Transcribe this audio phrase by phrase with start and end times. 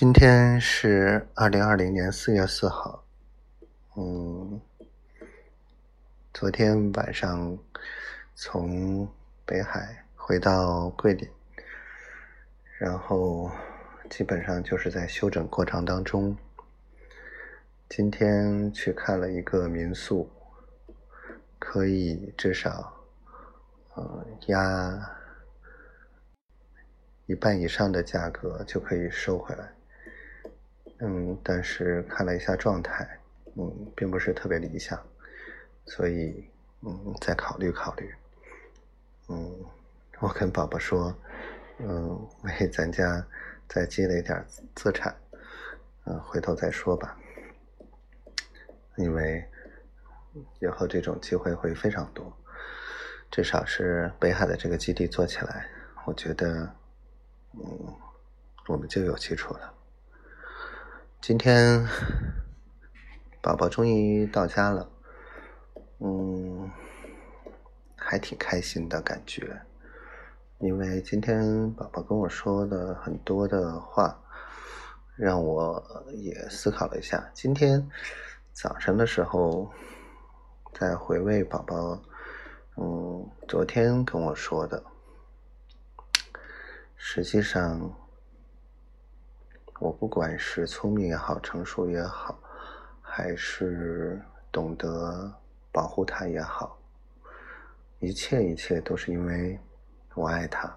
[0.00, 3.04] 今天是二零二零年四月四号，
[3.96, 4.60] 嗯，
[6.32, 7.58] 昨天晚上
[8.36, 9.08] 从
[9.44, 11.28] 北海回到桂林，
[12.78, 13.50] 然后
[14.08, 16.36] 基本上就是在休整过程当中。
[17.88, 20.30] 今天去看了一个民宿，
[21.58, 23.02] 可以至少，
[23.96, 25.10] 呃，压
[27.26, 29.72] 一半以上的价格就可以收回来。
[31.00, 33.18] 嗯，但是看了一下状态，
[33.56, 35.00] 嗯，并不是特别理想，
[35.86, 36.44] 所以
[36.82, 38.12] 嗯，再考虑考虑。
[39.28, 39.64] 嗯，
[40.18, 41.14] 我跟宝宝说，
[41.78, 43.24] 嗯，为咱家
[43.68, 44.44] 再积累点
[44.74, 45.14] 资产，
[46.04, 47.16] 嗯，回头再说吧，
[48.96, 49.44] 因为
[50.58, 52.36] 以后这种机会会非常多，
[53.30, 55.68] 至少是北海的这个基地做起来，
[56.06, 56.74] 我觉得，
[57.52, 57.94] 嗯，
[58.66, 59.74] 我们就有基础了。
[61.20, 61.84] 今天
[63.42, 64.88] 宝宝终于到家了，
[65.98, 66.70] 嗯，
[67.96, 69.60] 还挺开心的感觉。
[70.58, 74.18] 因为今天宝宝跟我说的很多的话，
[75.16, 77.28] 让我也思考了一下。
[77.34, 77.90] 今天
[78.52, 79.70] 早上的时候，
[80.72, 82.00] 在回味宝宝，
[82.76, 84.82] 嗯，昨天跟我说的，
[86.96, 87.92] 实际上。
[89.80, 92.36] 我不管是聪明也好，成熟也好，
[93.00, 95.32] 还是懂得
[95.70, 96.76] 保护他也好，
[98.00, 99.56] 一切一切都是因为
[100.14, 100.76] 我爱他，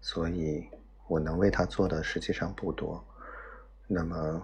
[0.00, 0.66] 所以
[1.08, 3.04] 我能为他做的实际上不多。
[3.86, 4.42] 那么，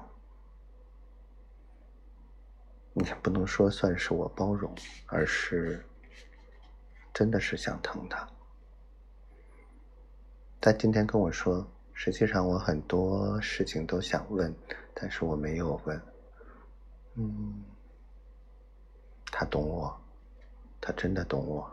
[2.93, 4.71] 也不能说算是我包容，
[5.07, 5.83] 而是
[7.15, 8.29] 真的是想疼他。
[10.61, 11.67] 他今天跟我说。
[12.01, 14.55] 实际上，我很多事情都想问，
[14.95, 16.01] 但是我没有问。
[17.17, 17.65] 嗯，
[19.33, 20.01] 他懂我，
[20.81, 21.69] 他真的懂我。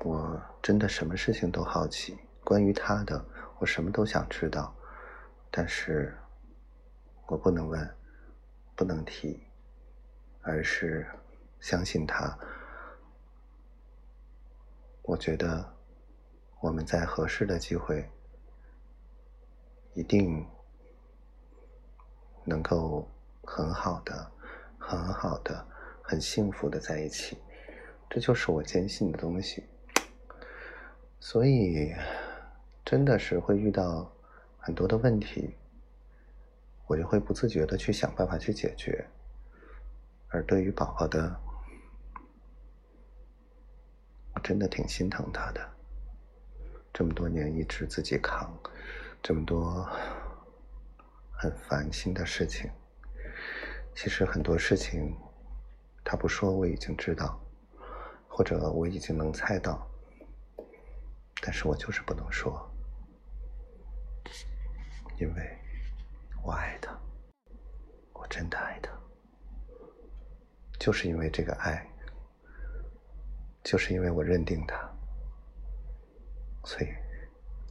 [0.00, 3.24] 我真的什么事情都好奇，关于他的，
[3.58, 4.74] 我什么都想知道，
[5.50, 6.14] 但是
[7.28, 7.96] 我不能问，
[8.76, 9.42] 不能提，
[10.42, 11.08] 而是
[11.60, 12.38] 相信他。
[15.00, 15.66] 我觉得
[16.60, 18.06] 我们在合适的机会。
[19.94, 20.46] 一定
[22.44, 23.08] 能够
[23.42, 24.30] 很好的、
[24.78, 25.66] 很好的、
[26.02, 27.36] 很幸福的在一起，
[28.08, 29.64] 这就是我坚信的东西。
[31.18, 31.92] 所以，
[32.84, 34.10] 真的是会遇到
[34.58, 35.54] 很多的问题，
[36.86, 39.06] 我就会不自觉的去想办法去解决。
[40.28, 41.40] 而对于宝宝的，
[44.34, 45.60] 我真的挺心疼他的，
[46.92, 48.56] 这么多年一直自己扛。
[49.22, 49.86] 这么多
[51.30, 52.70] 很烦心的事情，
[53.94, 55.14] 其实很多事情
[56.02, 57.38] 他不说我已经知道，
[58.28, 59.86] 或者我已经能猜到，
[61.42, 62.68] 但是我就是不能说，
[65.18, 65.58] 因为
[66.42, 66.98] 我爱他，
[68.14, 68.90] 我真的爱他，
[70.78, 71.86] 就是因为这个爱，
[73.62, 74.90] 就是因为我认定他，
[76.64, 76.88] 所以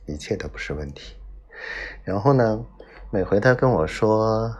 [0.05, 1.18] 一切都不是问题。
[2.03, 2.65] 然后呢，
[3.11, 4.55] 每回他跟我说，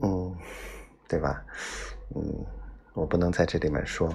[0.00, 0.34] 嗯，
[1.08, 1.44] 对吧？
[2.14, 2.46] 嗯，
[2.94, 4.12] 我不能在这里面说，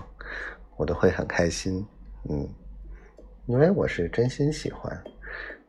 [0.77, 1.85] 我都会很开心，
[2.29, 2.47] 嗯，
[3.45, 5.03] 因为我是真心喜欢，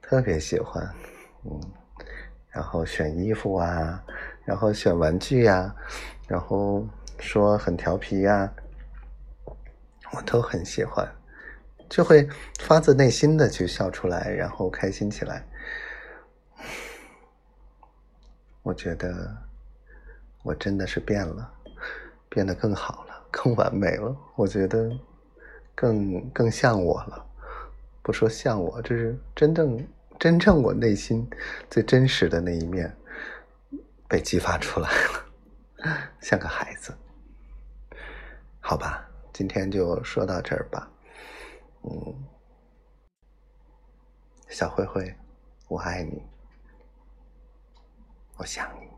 [0.03, 0.83] 特别喜欢，
[1.45, 1.61] 嗯，
[2.51, 4.03] 然后选衣服啊，
[4.45, 5.75] 然后选玩具呀，
[6.27, 6.87] 然后
[7.19, 8.53] 说很调皮呀，
[10.13, 11.07] 我都很喜欢。
[11.89, 12.29] 就会
[12.61, 15.47] 发自内心的去笑出来，然后开心起来。
[18.63, 19.37] 我觉得
[20.43, 21.53] 我真的是变了，
[22.29, 24.17] 变得更好了，更完美了。
[24.35, 24.91] 我觉得
[25.75, 27.25] 更更像我了。
[28.03, 29.89] 不说像我，这是真正
[30.19, 31.29] 真正我内心
[31.71, 32.97] 最真实的那一面
[34.09, 36.93] 被激发出来了， 像个孩子。
[38.61, 40.91] 好吧，今天就说到这儿吧。
[41.89, 42.15] 嗯，
[44.49, 45.15] 小灰灰，
[45.69, 46.21] 我爱你，
[48.39, 48.96] 我想你。